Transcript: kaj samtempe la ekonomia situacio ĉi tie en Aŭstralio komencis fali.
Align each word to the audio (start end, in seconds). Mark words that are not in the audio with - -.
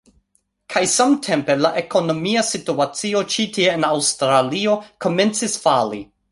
kaj 0.75 0.81
samtempe 0.93 1.55
la 1.65 1.71
ekonomia 1.81 2.43
situacio 2.49 3.23
ĉi 3.35 3.47
tie 3.59 3.71
en 3.77 3.87
Aŭstralio 3.93 4.77
komencis 5.07 5.63
fali. 5.69 6.05